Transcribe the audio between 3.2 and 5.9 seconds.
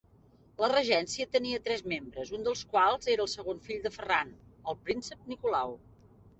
el segon fill de Ferran, el príncep Nicolau.